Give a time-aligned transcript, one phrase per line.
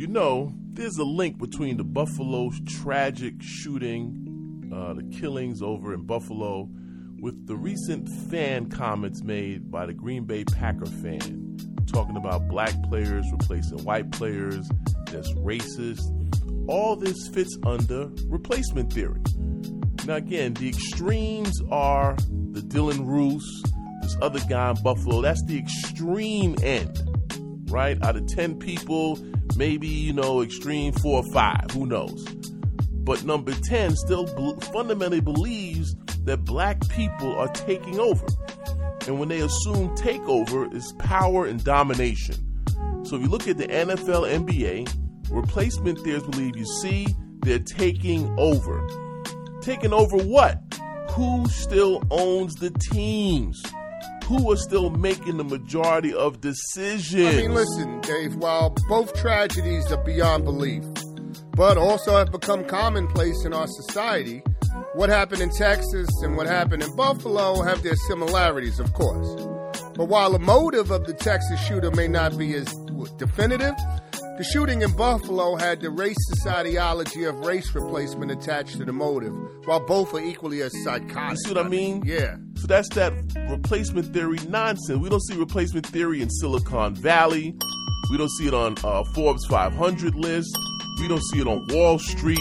[0.00, 6.06] You know, there's a link between the Buffalo tragic shooting, uh, the killings over in
[6.06, 6.70] Buffalo,
[7.20, 12.72] with the recent fan comments made by the Green Bay Packer fan talking about black
[12.84, 14.66] players replacing white players,
[15.04, 16.00] that's racist.
[16.66, 19.20] All this fits under replacement theory.
[20.06, 22.16] Now, again, the extremes are
[22.52, 23.42] the Dylann Roof,
[24.00, 25.20] this other guy in Buffalo.
[25.20, 26.98] That's the extreme end,
[27.70, 28.02] right?
[28.04, 29.18] Out of 10 people,
[29.56, 32.24] maybe, you know, extreme four or five, who knows?
[32.92, 34.26] But number 10 still
[34.72, 38.26] fundamentally believes that black people are taking over.
[39.06, 42.36] And when they assume takeover is power and domination.
[43.04, 47.06] So if you look at the NFL, NBA, replacement theorists believe you see
[47.42, 48.86] they're taking over.
[49.62, 50.62] Taking over what?
[51.12, 53.62] Who still owns the teams?
[54.30, 57.34] Who are still making the majority of decisions?
[57.34, 60.84] I mean, listen, Dave, while both tragedies are beyond belief,
[61.56, 64.44] but also have become commonplace in our society,
[64.94, 69.34] what happened in Texas and what happened in Buffalo have their similarities, of course.
[69.96, 72.72] But while the motive of the Texas shooter may not be as
[73.16, 73.74] definitive,
[74.40, 79.34] the shooting in Buffalo had the racist ideology of race replacement attached to the motive,
[79.66, 81.32] while both are equally as psychotic.
[81.32, 82.02] You see what I mean?
[82.06, 82.36] Yeah.
[82.54, 83.12] So that's that
[83.50, 84.98] replacement theory nonsense.
[84.98, 87.54] We don't see replacement theory in Silicon Valley.
[88.10, 90.56] We don't see it on uh, Forbes 500 list.
[91.00, 92.40] We don't see it on Wall Street.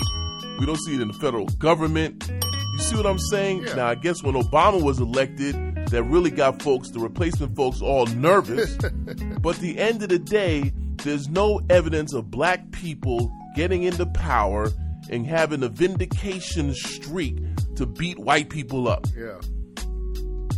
[0.58, 2.30] We don't see it in the federal government.
[2.30, 3.64] You see what I'm saying?
[3.64, 3.74] Yeah.
[3.74, 5.54] Now, I guess when Obama was elected,
[5.88, 8.74] that really got folks, the replacement folks, all nervous.
[9.42, 10.72] but the end of the day,
[11.04, 14.70] there's no evidence of black people getting into power
[15.10, 17.38] and having a vindication streak
[17.76, 19.08] to beat white people up.
[19.16, 19.40] Yeah.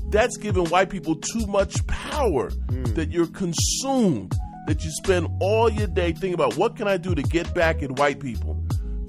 [0.09, 2.95] That's giving white people too much power mm.
[2.95, 4.33] that you're consumed,
[4.67, 7.81] that you spend all your day thinking about what can I do to get back
[7.81, 8.61] at white people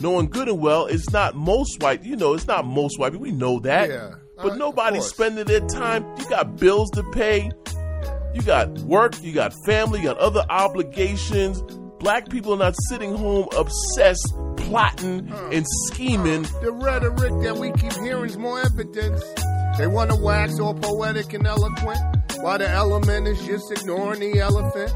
[0.03, 2.03] knowing good and well it's not most white.
[2.03, 3.13] You know, it's not most white.
[3.13, 3.23] people.
[3.23, 3.89] We know that.
[3.89, 6.05] Yeah, but uh, nobody's spending their time.
[6.19, 7.51] You got bills to pay.
[8.35, 9.23] You got work.
[9.23, 10.01] You got family.
[10.01, 11.63] You got other obligations.
[11.99, 16.45] Black people are not sitting home obsessed, plotting uh, and scheming.
[16.47, 19.23] Uh, the rhetoric that we keep hearing is more evidence.
[19.79, 22.01] They want to wax all poetic and eloquent,
[22.41, 24.93] while the element is just ignoring the elephant.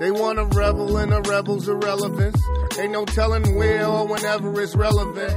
[0.00, 2.40] They wanna revel in a rebel's irrelevance.
[2.78, 5.32] Ain't no telling where or whenever it's relevant.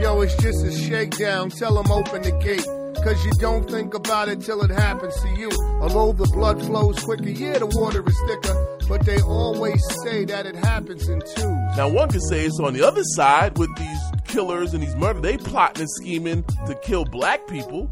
[0.00, 1.50] Yo, it's just a shakedown.
[1.50, 2.66] Tell them open the gate.
[3.02, 5.50] Cause you don't think about it till it happens to you.
[5.80, 8.78] Although the blood flows quicker, yeah, the water is thicker.
[8.88, 11.76] But they always say that it happens in twos.
[11.76, 15.22] Now, one could say it's on the other side with these killers and these murders.
[15.22, 17.90] They plotting and scheming to kill black people,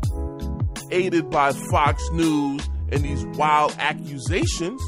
[0.90, 4.82] aided by Fox News and these wild accusations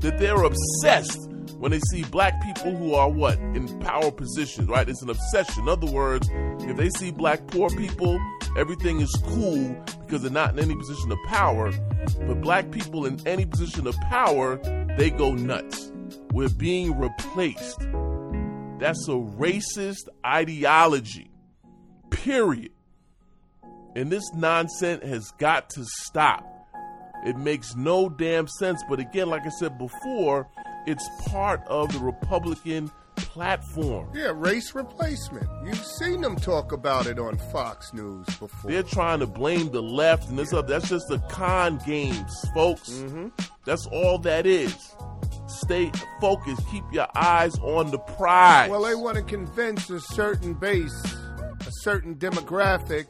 [0.00, 4.88] that they're obsessed when they see black people who are what in power positions, right?
[4.88, 5.62] It's an obsession.
[5.62, 6.28] In other words,
[6.60, 8.20] if they see black poor people,
[8.56, 11.72] everything is cool because they're not in any position of power.
[12.26, 14.56] But black people in any position of power,
[14.96, 15.90] they go nuts.
[16.32, 17.80] We're being replaced.
[18.78, 21.30] That's a racist ideology.
[22.10, 22.72] Period.
[23.94, 26.44] And this nonsense has got to stop.
[27.24, 28.82] It makes no damn sense.
[28.88, 30.48] But again, like I said before,
[30.86, 34.08] it's part of the Republican platform.
[34.14, 35.48] Yeah, race replacement.
[35.64, 38.70] You've seen them talk about it on Fox News before.
[38.70, 40.62] They're trying to blame the left and this yeah.
[40.62, 42.90] That's just a con games, folks.
[42.90, 43.28] Mm-hmm.
[43.64, 44.94] That's all that is.
[45.48, 46.62] Stay focused.
[46.70, 48.70] Keep your eyes on the prize.
[48.70, 51.04] Well, they want to convince a certain base,
[51.60, 53.06] a certain demographic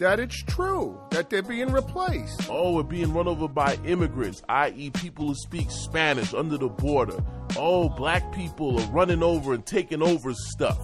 [0.00, 2.48] that it's true that they're being replaced.
[2.48, 7.22] Oh, we're being run over by immigrants, i.e., people who speak Spanish under the border.
[7.56, 10.80] Oh, black people are running over and taking over stuff.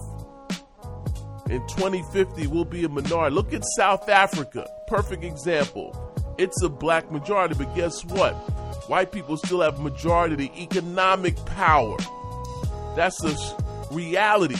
[1.49, 3.35] In 2050, we'll be a minority.
[3.35, 6.13] Look at South Africa, perfect example.
[6.37, 8.33] It's a black majority, but guess what?
[8.87, 11.97] White people still have majority economic power.
[12.95, 13.35] That's a
[13.91, 14.57] reality.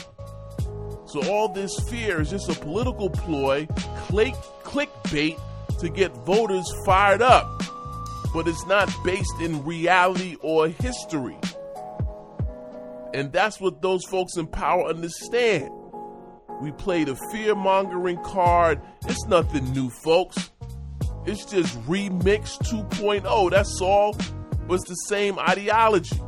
[1.07, 3.65] So all this fear is just a political ploy,
[4.07, 4.33] click
[4.63, 5.39] clickbait
[5.79, 7.63] to get voters fired up.
[8.33, 11.37] But it's not based in reality or history.
[13.13, 15.71] And that's what those folks in power understand.
[16.61, 18.81] We play the fear mongering card.
[19.07, 20.51] It's nothing new, folks.
[21.25, 23.51] It's just Remix 2.0.
[23.51, 24.13] That's all.
[24.67, 26.19] But it's the same ideology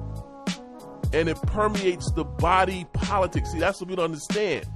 [1.14, 3.46] and it permeates the body politic.
[3.46, 4.68] See, that's what we don't understand.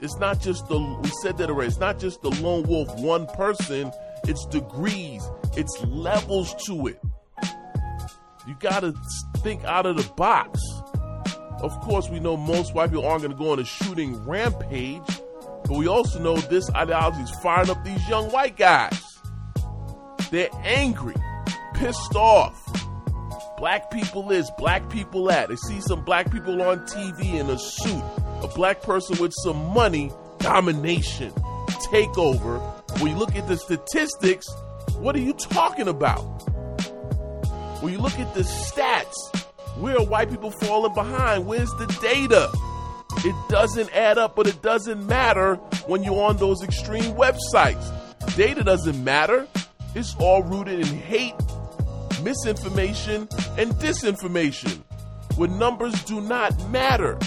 [0.00, 1.68] It's not just the we said that already.
[1.68, 3.90] It's not just the lone wolf, one person.
[4.24, 5.22] It's degrees.
[5.56, 7.00] It's levels to it.
[8.46, 8.94] You got to
[9.38, 10.60] think out of the box.
[11.60, 15.02] Of course, we know most white people aren't going to go on a shooting rampage,
[15.64, 19.02] but we also know this ideology is firing up these young white guys.
[20.30, 21.16] They're angry,
[21.74, 22.67] pissed off.
[23.58, 25.48] Black people is, black people at.
[25.48, 28.04] They see some black people on TV in a suit,
[28.40, 31.32] a black person with some money, domination,
[31.90, 32.60] takeover.
[33.00, 34.46] When you look at the statistics,
[34.98, 36.22] what are you talking about?
[37.82, 39.16] When you look at the stats,
[39.78, 41.44] where are white people falling behind?
[41.44, 42.50] Where's the data?
[43.24, 45.56] It doesn't add up, but it doesn't matter
[45.88, 47.92] when you're on those extreme websites.
[48.36, 49.48] Data doesn't matter.
[49.96, 51.34] It's all rooted in hate,
[52.22, 54.82] misinformation, and disinformation.
[55.36, 57.18] Where numbers do not matter.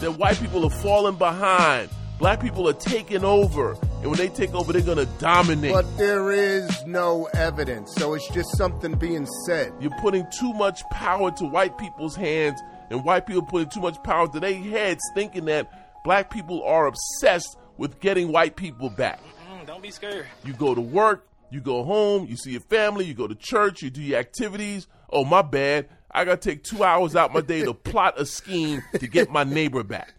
[0.00, 1.90] That white people are falling behind.
[2.18, 3.72] Black people are taking over.
[4.00, 5.72] And when they take over, they're going to dominate.
[5.72, 9.72] But there is no evidence, so it's just something being said.
[9.80, 12.58] You're putting too much power to white people's hands,
[12.90, 16.86] and white people putting too much power to their heads, thinking that black people are
[16.86, 19.20] obsessed with getting white people back.
[19.50, 20.26] Mm, don't be scared.
[20.44, 23.82] You go to work, you go home, you see your family, you go to church,
[23.82, 24.86] you do your activities.
[25.10, 25.88] Oh, my bad.
[26.12, 29.44] I gotta take two hours out my day to plot a scheme to get my
[29.44, 30.12] neighbor back.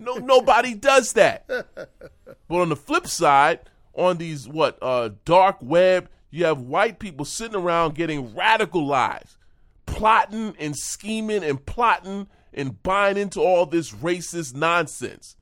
[0.00, 1.46] No, nobody does that.
[1.46, 3.60] But on the flip side,
[3.92, 9.36] on these what uh, dark web, you have white people sitting around getting radicalized,
[9.84, 15.36] plotting and scheming and plotting and buying into all this racist nonsense.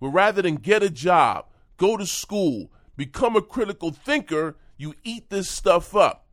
[0.00, 1.46] But rather than get a job,
[1.78, 6.26] go to school, become a critical thinker, you eat this stuff up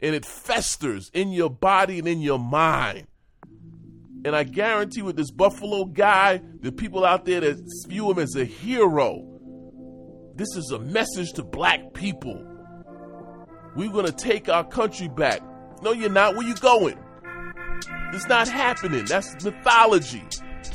[0.00, 3.06] and it festers in your body and in your mind.
[4.24, 8.34] And I guarantee with this Buffalo guy, the people out there that view him as
[8.36, 9.22] a hero,
[10.34, 12.42] this is a message to black people.
[13.76, 15.42] We're going to take our country back.
[15.82, 16.36] No, you're not.
[16.36, 16.98] Where you going?
[18.14, 19.04] It's not happening.
[19.04, 20.24] That's mythology.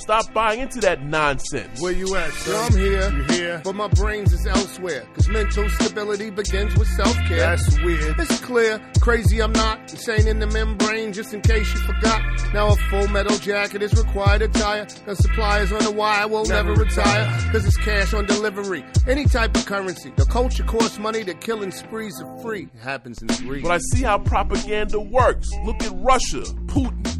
[0.03, 1.79] Stop buying into that nonsense.
[1.81, 2.57] Where you at, sir?
[2.57, 3.09] I'm here.
[3.09, 3.61] You here?
[3.63, 5.07] But my brains is elsewhere.
[5.15, 7.37] Cause mental stability begins with self-care.
[7.37, 8.19] That's weird.
[8.19, 8.81] It's clear.
[8.99, 9.79] Crazy I'm not.
[9.89, 12.21] Insane in the membrane, just in case you forgot.
[12.53, 14.87] Now a full metal jacket is required attire.
[15.05, 17.51] The suppliers on the wire will never, never retire.
[17.53, 18.83] Cause it's cash on delivery.
[19.07, 20.11] Any type of currency.
[20.17, 21.23] The culture costs money.
[21.23, 22.63] The killing sprees are free.
[22.75, 23.61] It happens in three.
[23.61, 25.49] But I see how propaganda works.
[25.63, 27.12] Look at Russia, Putin.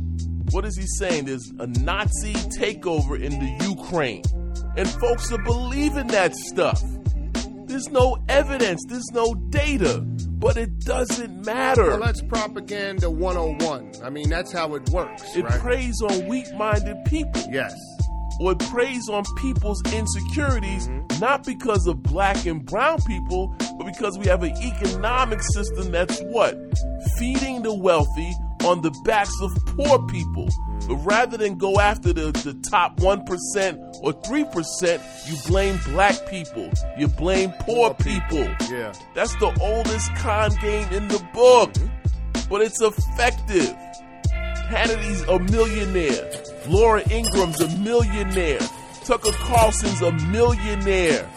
[0.53, 1.25] What is he saying?
[1.25, 4.21] There's a Nazi takeover in the Ukraine.
[4.77, 6.79] And folks are believing that stuff.
[7.65, 11.87] There's no evidence, there's no data, but it doesn't matter.
[11.87, 13.93] Well, that's propaganda 101.
[14.03, 15.35] I mean, that's how it works.
[15.35, 15.59] It right?
[15.59, 17.41] preys on weak minded people.
[17.49, 17.75] Yes.
[18.39, 21.19] Or it preys on people's insecurities, mm-hmm.
[21.19, 26.21] not because of black and brown people, but because we have an economic system that's
[26.25, 26.55] what?
[27.17, 28.33] Feeding the wealthy
[28.65, 30.47] on the backs of poor people.
[30.87, 36.69] But rather than go after the, the top 1% or 3%, you blame black people.
[36.97, 38.43] You blame poor people.
[38.69, 38.93] Yeah.
[39.13, 41.73] That's the oldest con game in the book.
[41.73, 42.49] Mm-hmm.
[42.49, 43.75] But it's effective.
[44.67, 46.31] Hannity's a millionaire.
[46.67, 48.59] Laura Ingraham's a millionaire.
[49.05, 51.29] Tucker Carlson's a millionaire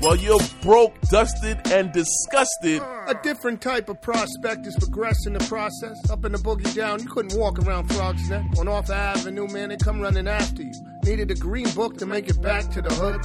[0.00, 2.82] while you're broke, dusted, and disgusted.
[3.06, 5.98] A different type of prospect is progressing the process.
[6.10, 8.44] Up in the boogie down, you couldn't walk around Throggs Neck.
[8.58, 10.72] On Off Avenue, man, they come running after you.
[11.04, 13.20] Needed a green book to make it back to the hood.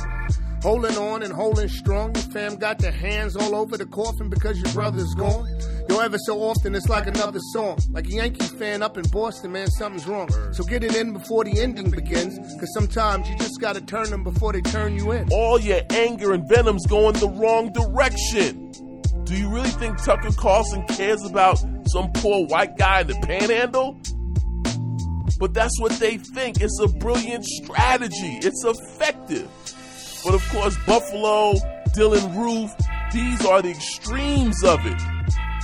[0.64, 2.16] Holding on and holding strong.
[2.16, 5.46] Your fam got their hands all over the coffin because your brother's gone.
[5.90, 7.78] Yo, ever so often it's like another song.
[7.92, 10.30] Like a Yankee fan up in Boston, man, something's wrong.
[10.54, 12.38] So get it in before the ending begins.
[12.62, 15.28] Cause sometimes you just gotta turn them before they turn you in.
[15.34, 18.72] All your anger and venom's going the wrong direction.
[19.26, 24.00] Do you really think Tucker Carlson cares about some poor white guy in the panhandle?
[25.40, 26.62] But that's what they think.
[26.62, 28.40] It's a brilliant strategy.
[28.42, 29.50] It's effective.
[30.26, 31.54] But of course, Buffalo,
[31.96, 32.74] Dylann Roof,
[33.12, 35.02] these are the extremes of it.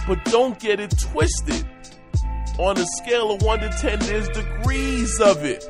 [0.08, 1.66] But don't get it twisted.
[2.58, 5.64] On a scale of 1 to 10, there's degrees of it,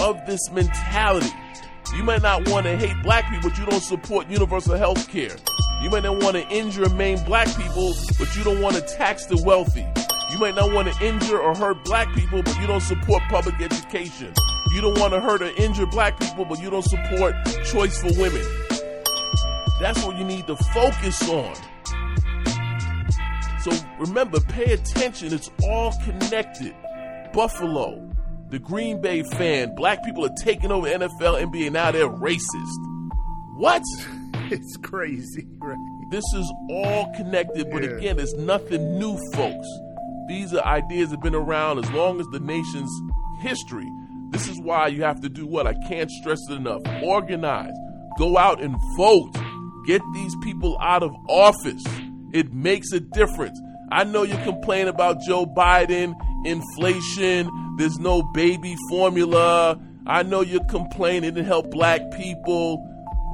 [0.00, 1.32] of this mentality.
[1.96, 5.36] You might not want to hate black people, but you don't support universal health care.
[5.82, 8.82] You might not want to injure and maim black people, but you don't want to
[8.82, 9.86] tax the wealthy.
[10.30, 13.60] You might not want to injure or hurt black people, but you don't support public
[13.60, 14.34] education.
[14.74, 18.08] You don't want to hurt or injure black people, but you don't support choice for
[18.20, 18.44] women.
[19.80, 21.54] That's what you need to focus on.
[23.62, 25.32] So remember, pay attention.
[25.32, 26.74] It's all connected.
[27.32, 28.04] Buffalo,
[28.50, 31.70] the Green Bay fan, black people are taking over NFL, NBA.
[31.70, 32.40] Now they're racist.
[33.56, 33.82] What?
[34.50, 35.78] It's crazy, right?
[36.10, 37.90] This is all connected, but yeah.
[37.92, 39.66] again, it's nothing new, folks.
[40.28, 42.90] These are ideas that have been around as long as the nation's
[43.40, 43.90] history.
[44.34, 45.68] This is why you have to do what?
[45.68, 46.82] I can't stress it enough.
[47.04, 47.72] Organize.
[48.18, 49.32] Go out and vote.
[49.86, 51.84] Get these people out of office.
[52.32, 53.60] It makes a difference.
[53.92, 57.48] I know you complain about Joe Biden, inflation,
[57.78, 59.78] there's no baby formula.
[60.04, 62.84] I know you're complaining didn't help black people,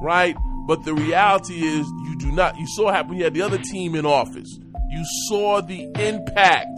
[0.03, 0.35] right?
[0.67, 2.59] But the reality is, you do not.
[2.59, 3.17] You saw what happened.
[3.17, 4.59] You had the other team in office.
[4.91, 6.77] You saw the impact.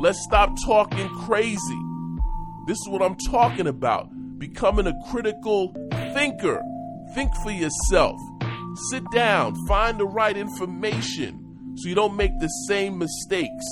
[0.00, 1.87] Let's stop talking crazy.
[2.68, 4.10] This is what I'm talking about.
[4.38, 5.74] Becoming a critical
[6.12, 6.62] thinker.
[7.14, 8.20] Think for yourself.
[8.90, 13.64] Sit down, find the right information so you don't make the same mistakes.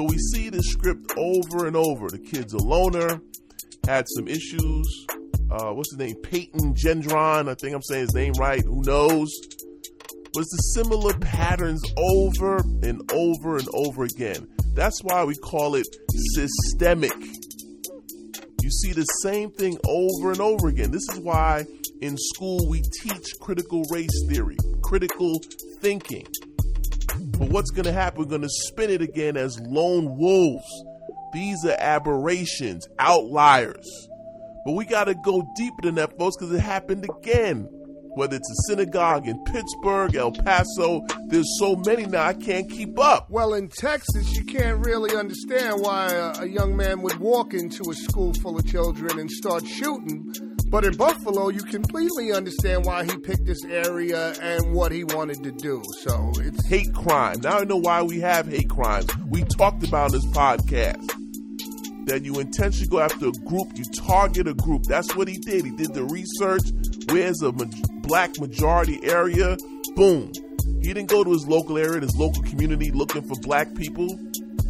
[0.00, 2.08] So we see this script over and over.
[2.08, 3.20] The kid's a loner,
[3.86, 5.06] had some issues.
[5.50, 6.16] Uh, what's his name?
[6.22, 7.50] Peyton Gendron.
[7.50, 8.64] I think I'm saying his name right.
[8.64, 9.30] Who knows?
[10.32, 14.48] But it's the similar patterns over and over and over again.
[14.72, 15.86] That's why we call it
[16.32, 17.14] systemic.
[18.62, 20.92] You see the same thing over and over again.
[20.92, 21.66] This is why
[22.00, 25.40] in school we teach critical race theory, critical
[25.82, 26.26] thinking.
[27.40, 28.20] But what's going to happen?
[28.20, 30.84] We're going to spin it again as lone wolves.
[31.32, 34.08] These are aberrations, outliers.
[34.66, 37.66] But we got to go deeper than that, folks, because it happened again.
[38.14, 42.98] Whether it's a synagogue in Pittsburgh, El Paso, there's so many now I can't keep
[42.98, 43.30] up.
[43.30, 47.90] Well, in Texas, you can't really understand why a, a young man would walk into
[47.90, 50.34] a school full of children and start shooting
[50.70, 55.42] but in Buffalo, you completely understand why he picked this area and what he wanted
[55.42, 55.82] to do.
[55.98, 57.40] So it's hate crime.
[57.42, 59.08] Now I know why we have hate crimes.
[59.26, 61.04] We talked about this podcast
[62.06, 64.84] that you intentionally go after a group, you target a group.
[64.84, 65.64] That's what he did.
[65.64, 66.62] He did the research.
[67.10, 67.64] Where's a ma-
[68.02, 69.56] black majority area?
[69.96, 70.32] Boom.
[70.80, 74.08] He didn't go to his local area, his local community looking for black people.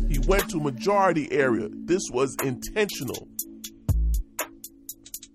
[0.08, 1.68] He went to a majority area.
[1.70, 3.28] This was intentional.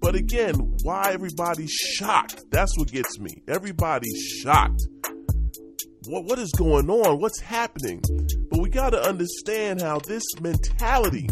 [0.05, 2.45] But again, why everybody's shocked?
[2.51, 3.41] That's what gets me.
[3.47, 4.83] Everybody's shocked.
[6.05, 7.19] What what is going on?
[7.19, 8.03] What's happening?
[8.51, 11.27] But we got to understand how this mentality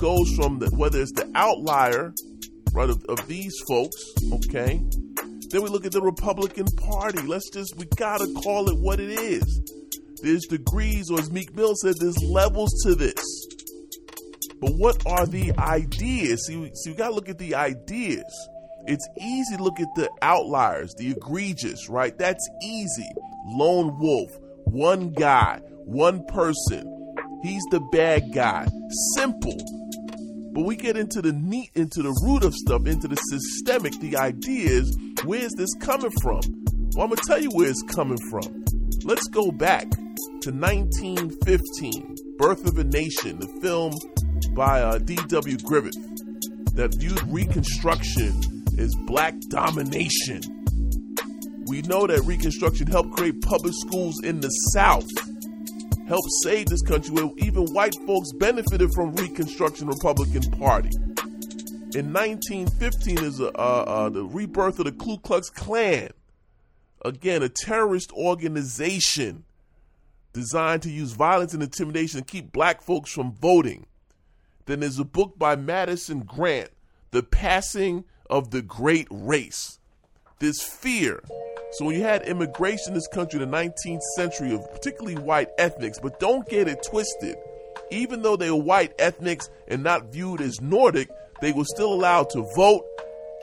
[0.00, 2.12] goes from the, whether it's the outlier,
[2.72, 3.94] right, of, of these folks,
[4.32, 4.82] okay?
[5.50, 7.22] Then we look at the Republican Party.
[7.22, 9.62] Let's just we gotta call it what it is.
[10.24, 13.47] There's degrees, or as Meek Mill said, there's levels to this.
[14.60, 16.46] But what are the ideas?
[16.46, 18.48] See, see, we got to look at the ideas.
[18.86, 22.16] It's easy to look at the outliers, the egregious, right?
[22.16, 23.08] That's easy.
[23.46, 24.30] Lone wolf,
[24.64, 26.94] one guy, one person.
[27.42, 28.66] He's the bad guy.
[29.14, 29.56] Simple.
[30.52, 34.16] But we get into the neat, into the root of stuff, into the systemic, the
[34.16, 34.96] ideas.
[35.24, 36.40] Where's this coming from?
[36.96, 38.64] Well, I'm gonna tell you where it's coming from.
[39.04, 43.92] Let's go back to 1915, Birth of a Nation, the film
[44.46, 45.58] by uh, D.W.
[45.58, 45.96] Griffith
[46.74, 50.40] that viewed Reconstruction as black domination.
[51.66, 55.08] We know that Reconstruction helped create public schools in the South,
[56.06, 60.90] helped save this country where even white folks benefited from Reconstruction Republican Party.
[61.94, 66.10] In 1915 is uh, uh, the rebirth of the Ku Klux Klan.
[67.04, 69.44] Again, a terrorist organization
[70.32, 73.86] designed to use violence and intimidation to keep black folks from voting.
[74.68, 76.68] Then there's a book by Madison Grant,
[77.10, 79.78] The Passing of the Great Race.
[80.40, 81.22] This fear.
[81.72, 85.48] So when you had immigration in this country in the 19th century of particularly white
[85.56, 87.36] ethnics, but don't get it twisted.
[87.90, 91.08] Even though they were white ethnics and not viewed as Nordic,
[91.40, 92.84] they were still allowed to vote,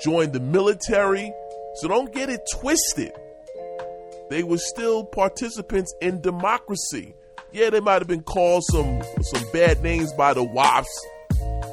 [0.04, 1.34] join the military.
[1.78, 3.14] So don't get it twisted.
[4.30, 7.16] They were still participants in democracy.
[7.52, 11.06] Yeah, they might have been called some some bad names by the WASPs,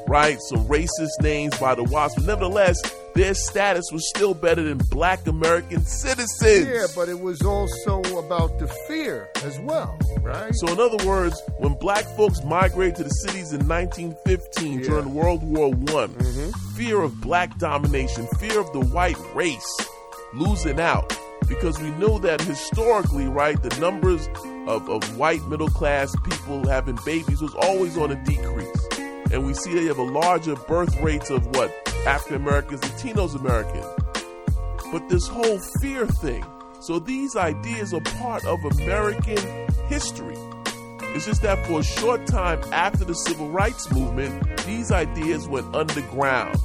[0.07, 0.39] right?
[0.41, 2.17] Some racist names by the WASP.
[2.17, 2.81] But nevertheless,
[3.15, 6.67] their status was still better than black American citizens.
[6.67, 10.53] Yeah, but it was also about the fear as well, right?
[10.55, 14.85] So, in other words, when black folks migrated to the cities in 1915 yeah.
[14.85, 16.51] during World War One, mm-hmm.
[16.75, 19.77] fear of black domination, fear of the white race
[20.33, 21.17] losing out.
[21.47, 24.29] Because we know that historically, right, the numbers
[24.65, 28.82] of, of white middle class people having babies was always on a decrease
[29.33, 31.71] and we see they have a larger birth rates of what
[32.05, 33.85] African Americans, Latinos Americans.
[34.91, 36.45] But this whole fear thing.
[36.81, 39.39] So these ideas are part of American
[39.87, 40.37] history.
[41.15, 45.73] It's just that for a short time after the civil rights movement, these ideas went
[45.75, 46.59] underground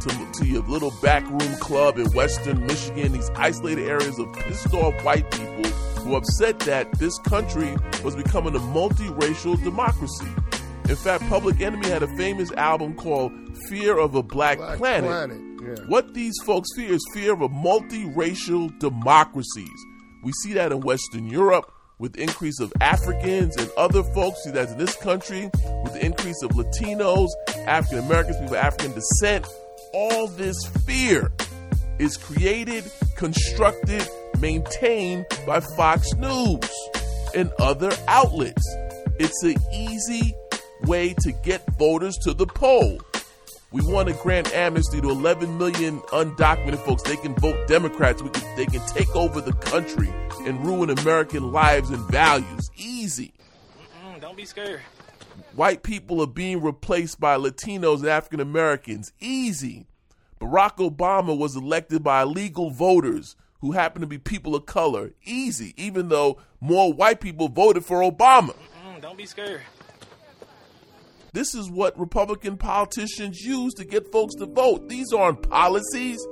[0.00, 4.94] to, to your little backroom club in western Michigan, these isolated areas of pissed off
[5.04, 5.70] white people
[6.02, 10.26] who upset that this country was becoming a multiracial democracy.
[10.88, 13.32] In fact, Public Enemy had a famous album called
[13.68, 15.10] Fear of a Black, Black Planet.
[15.10, 15.84] Planet, yeah.
[15.86, 19.86] What these folks fear is fear of a multiracial democracies.
[20.22, 24.40] We see that in Western Europe with the increase of Africans and other folks.
[24.44, 25.50] We See that in this country
[25.82, 27.28] with the increase of Latinos,
[27.66, 29.46] African Americans, people of African descent.
[29.94, 31.32] All this fear
[31.98, 32.84] is created,
[33.16, 34.06] constructed,
[34.38, 36.70] maintained by Fox News
[37.34, 38.62] and other outlets.
[39.18, 40.34] It's an easy
[40.82, 43.00] way to get voters to the poll.
[43.74, 47.02] We want to grant amnesty to 11 million undocumented folks.
[47.02, 48.22] They can vote Democrats.
[48.22, 50.08] We can, they can take over the country
[50.46, 52.70] and ruin American lives and values.
[52.76, 53.32] Easy.
[54.06, 54.80] Mm, don't be scared.
[55.56, 59.12] White people are being replaced by Latinos and African Americans.
[59.18, 59.86] Easy.
[60.40, 65.12] Barack Obama was elected by illegal voters who happen to be people of color.
[65.24, 68.54] Easy, even though more white people voted for Obama.
[68.86, 69.62] Mm, don't be scared.
[71.34, 74.88] This is what Republican politicians use to get folks to vote.
[74.88, 76.24] These aren't policies.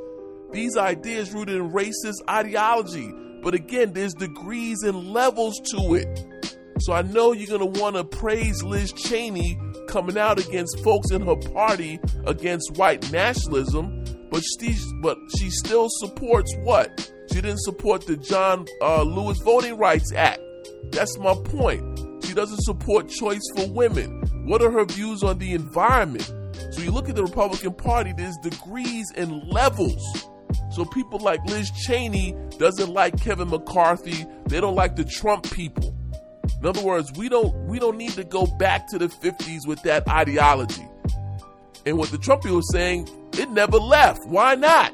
[0.52, 3.12] These ideas rooted in racist ideology.
[3.42, 6.56] But again, there's degrees and levels to it.
[6.78, 11.10] So I know you're going to want to praise Liz Cheney coming out against folks
[11.10, 17.12] in her party against white nationalism, but she, but she still supports what?
[17.32, 20.40] She didn't support the John uh, Lewis Voting Rights Act.
[20.92, 22.11] That's my point.
[22.24, 24.22] She doesn't support choice for women.
[24.46, 26.32] What are her views on the environment?
[26.72, 30.28] So you look at the Republican Party, there's degrees and levels.
[30.70, 34.24] So people like Liz Cheney doesn't like Kevin McCarthy.
[34.46, 35.94] They don't like the Trump people.
[36.60, 39.82] In other words, we don't we don't need to go back to the 50s with
[39.82, 40.88] that ideology.
[41.84, 44.20] And what the Trump people are saying, it never left.
[44.26, 44.92] Why not?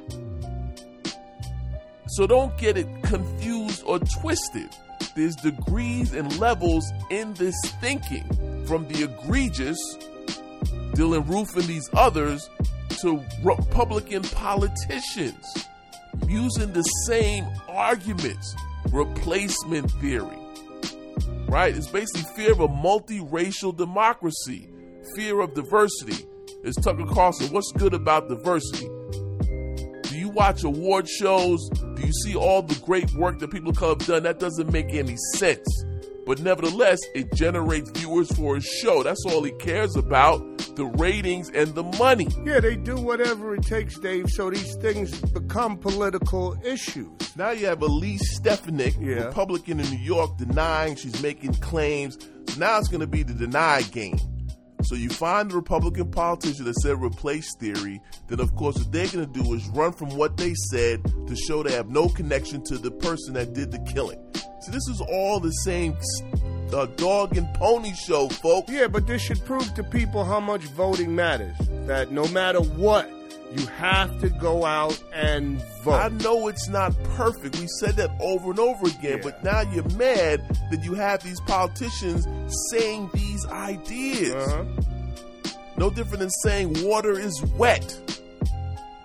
[2.09, 4.71] So don't get it confused or twisted.
[5.14, 8.25] There's degrees and levels in this thinking,
[8.66, 9.79] from the egregious,
[10.92, 12.49] Dylann Roof and these others,
[13.01, 15.44] to Republican politicians
[16.27, 18.55] using the same arguments,
[18.90, 20.38] replacement theory.
[21.47, 21.75] Right?
[21.75, 24.68] It's basically fear of a multiracial democracy,
[25.16, 26.27] fear of diversity.
[26.62, 27.53] It's Tucker Carlson.
[27.53, 28.88] What's good about diversity?
[30.38, 31.68] Watch award shows?
[31.68, 34.22] Do you see all the great work that people of color have done?
[34.22, 35.66] That doesn't make any sense.
[36.27, 39.03] But nevertheless, it generates viewers for his show.
[39.03, 40.38] That's all he cares about
[40.77, 42.29] the ratings and the money.
[42.44, 47.09] Yeah, they do whatever it takes, Dave, so these things become political issues.
[47.37, 49.24] Now you have Elise Stefanik, Yeah.
[49.24, 52.16] Republican in New York, denying she's making claims.
[52.48, 54.20] So now it's going to be the deny game.
[54.83, 59.09] So you find the Republican politician that said replace theory, then of course what they're
[59.09, 62.62] going to do is run from what they said to show they have no connection
[62.64, 64.19] to the person that did the killing.
[64.61, 65.97] So this is all the same
[66.73, 68.71] uh, dog and pony show, folks.
[68.71, 71.57] Yeah, but this should prove to people how much voting matters.
[71.87, 73.11] That no matter what,
[73.57, 75.93] you have to go out and vote.
[75.95, 77.59] I know it's not perfect.
[77.59, 79.23] We said that over and over again, Yeah.
[79.23, 82.27] but now you're mad that you have these politicians
[82.71, 84.35] saying these ideas.
[84.35, 84.65] Uh-huh.
[85.77, 87.99] No different than saying water is wet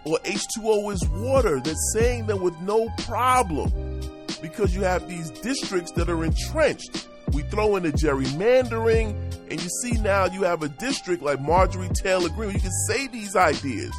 [0.06, 1.60] or H2O is water.
[1.62, 4.02] They're saying that with no problem
[4.42, 7.08] because you have these districts that are entrenched.
[7.32, 9.16] We throw in the gerrymandering,
[9.50, 12.52] and you see now you have a district like Marjorie Taylor Greene.
[12.52, 13.92] You can say these ideas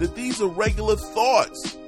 [0.00, 1.78] that these are regular thoughts.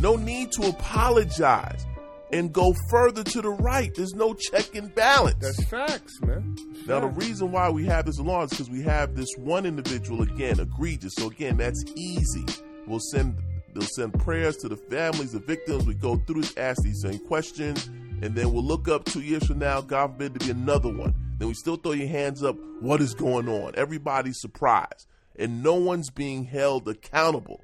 [0.00, 1.84] No need to apologize
[2.32, 3.94] and go further to the right.
[3.94, 5.36] There's no check and balance.
[5.40, 6.56] That's facts, man.
[6.72, 9.66] That's Now, the reason why we have this alarm is because we have this one
[9.66, 11.14] individual again egregious.
[11.16, 12.44] So again, that's easy.
[12.86, 13.36] We'll send
[13.74, 15.86] they'll send prayers to the families, the victims.
[15.86, 17.86] We go through this, ask these same questions,
[18.22, 19.80] and then we'll look up two years from now.
[19.80, 21.14] God forbid to be another one.
[21.38, 22.56] Then we still throw your hands up.
[22.80, 23.72] What is going on?
[23.76, 25.06] Everybody's surprised,
[25.38, 27.62] and no one's being held accountable.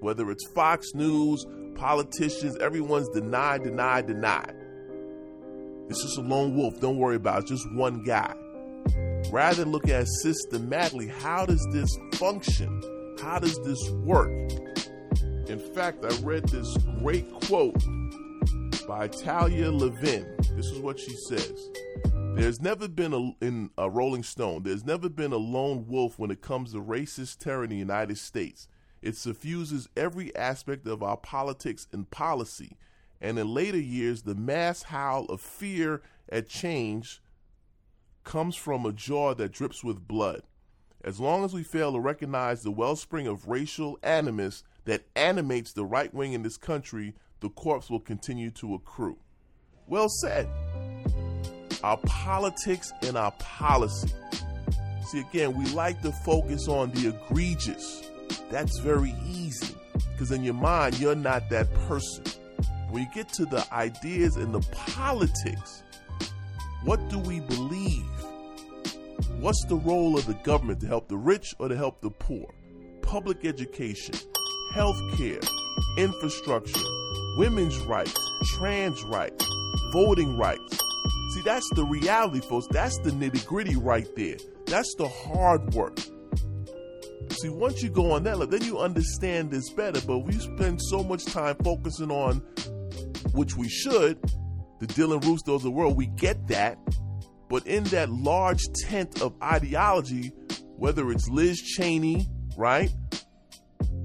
[0.00, 4.54] Whether it's Fox News, politicians, everyone's denied, denied, denied.
[5.88, 6.80] It's just a lone wolf.
[6.80, 7.46] Don't worry about it.
[7.46, 8.34] Just one guy
[9.30, 12.80] rather than looking at systematically how does this function
[13.20, 14.30] how does this work
[15.48, 17.82] in fact i read this great quote
[18.86, 21.70] by talia lavin this is what she says
[22.34, 22.42] Mm-hmm.
[22.42, 26.30] there's never been a in a rolling stone there's never been a lone wolf when
[26.30, 28.68] it comes to racist terror in the united states
[29.02, 32.76] it suffuses every aspect of our politics and policy
[33.20, 37.22] and in later years the mass howl of fear at change
[38.24, 40.42] comes from a jaw that drips with blood.
[41.02, 45.84] As long as we fail to recognize the wellspring of racial animus that animates the
[45.84, 49.18] right wing in this country, the corpse will continue to accrue.
[49.86, 50.48] Well said.
[51.84, 54.08] Our politics and our policy.
[55.08, 58.10] See, again, we like to focus on the egregious.
[58.50, 59.74] That's very easy
[60.12, 62.24] because in your mind, you're not that person.
[62.88, 65.82] When you get to the ideas and the politics,
[66.84, 68.08] what do we believe?
[69.40, 72.46] What's the role of the government to help the rich or to help the poor?
[73.02, 74.14] Public education,
[74.72, 75.40] health care,
[75.98, 76.80] infrastructure,
[77.36, 78.18] women's rights,
[78.54, 79.46] trans rights,
[79.92, 80.78] voting rights.
[81.44, 82.66] That's the reality, folks.
[82.70, 84.36] That's the nitty gritty right there.
[84.66, 85.98] That's the hard work.
[87.30, 90.00] See, once you go on that level, then you understand this better.
[90.06, 92.38] But we spend so much time focusing on,
[93.32, 94.20] which we should,
[94.80, 95.96] the Dylan Rousseaus of the world.
[95.96, 96.78] We get that.
[97.48, 100.32] But in that large tent of ideology,
[100.76, 102.26] whether it's Liz Cheney,
[102.56, 102.90] right,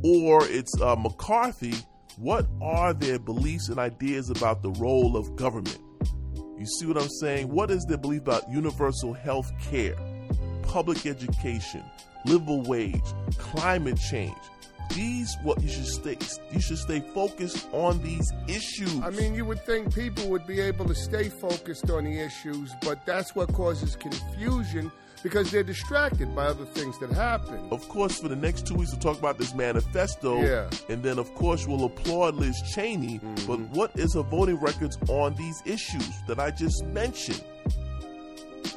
[0.04, 1.76] or it's uh, McCarthy,
[2.18, 5.80] what are their beliefs and ideas about the role of government?
[6.60, 7.48] You see what I'm saying?
[7.48, 9.96] What is their belief about universal health care,
[10.64, 11.82] public education,
[12.26, 13.02] livable wage,
[13.38, 14.36] climate change?
[14.94, 16.18] These what you should stay
[16.52, 19.02] you should stay focused on these issues.
[19.02, 22.74] I mean, you would think people would be able to stay focused on the issues,
[22.82, 24.92] but that's what causes confusion
[25.22, 27.68] because they're distracted by other things that happen.
[27.72, 30.42] Of course, for the next two weeks, we'll talk about this manifesto.
[30.42, 30.70] Yeah.
[30.88, 33.20] And then, of course, we'll applaud Liz Cheney.
[33.20, 33.48] Mm-hmm.
[33.48, 37.44] But what is her voting records on these issues that I just mentioned?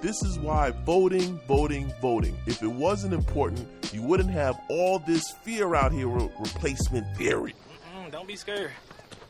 [0.01, 2.37] This is why voting, voting, voting.
[2.47, 7.55] If it wasn't important, you wouldn't have all this fear out here, re- replacement theory.
[7.97, 8.73] Mm-mm, don't be scared.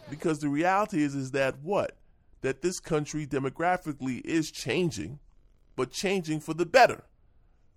[0.09, 1.97] Because the reality is, is that what?
[2.41, 5.19] That this country demographically is changing,
[5.77, 7.05] but changing for the better.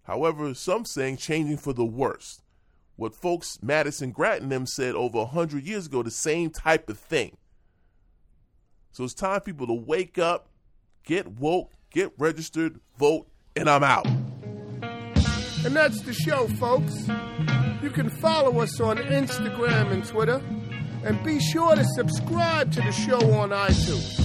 [0.03, 2.41] However, some saying changing for the worse.
[2.95, 6.97] What folks Madison Grattan them said over a hundred years ago, the same type of
[6.97, 7.37] thing.
[8.91, 10.47] So it's time for people to wake up,
[11.03, 14.07] get woke, get registered, vote, and I'm out.
[15.65, 17.07] And that's the show, folks.
[17.81, 20.41] You can follow us on Instagram and Twitter.
[21.03, 24.24] And be sure to subscribe to the show on iTunes.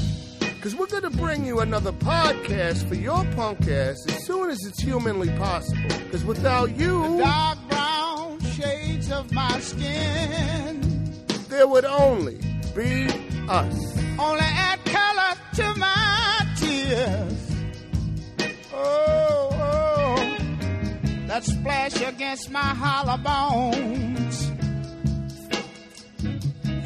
[0.61, 4.59] Because we're going to bring you another podcast for your punk ass as soon as
[4.67, 5.89] it's humanly possible.
[6.05, 11.15] Because without you, The dark brown shades of my skin
[11.49, 12.37] there would only
[12.77, 13.09] be
[13.49, 13.99] us.
[14.19, 17.51] only add color to my tears.
[18.75, 20.37] Oh, oh,
[21.27, 24.51] that splash against my hollow bones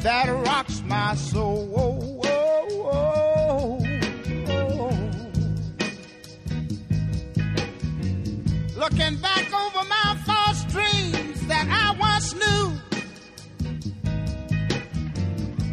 [0.01, 2.04] that rocks my soul.
[8.91, 12.65] Looking back over my false dreams that I once knew.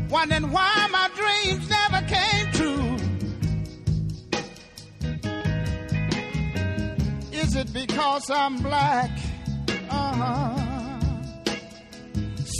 [0.08, 2.96] wondering why my dreams never came true.
[7.32, 9.10] Is it because I'm black?
[9.90, 11.00] Uh-huh.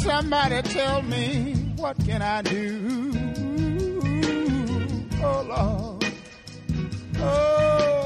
[0.02, 3.10] Somebody tell me what can I do?
[5.24, 6.04] Oh Lord,
[7.20, 8.01] oh,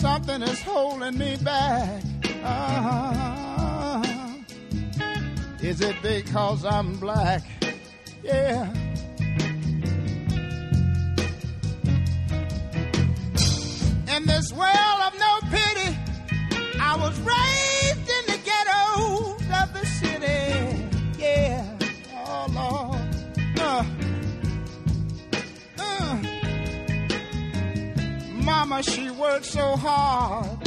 [0.00, 2.02] something is holding me back.
[2.42, 4.02] Uh-huh.
[5.60, 7.42] Is it because I'm black?
[8.22, 8.72] Yeah.
[14.16, 15.98] In this world of no pity,
[16.80, 17.69] I was raised
[29.30, 30.64] worked so hard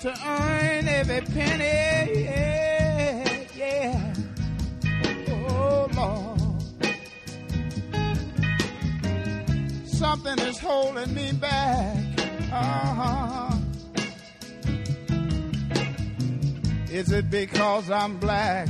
[0.00, 2.22] to earn every penny.
[2.22, 3.44] Yeah.
[3.54, 4.14] Yeah.
[5.28, 6.40] Oh, Lord.
[9.86, 11.96] Something is holding me back.
[12.50, 13.56] Uh-huh.
[16.90, 18.68] Is it because I'm black?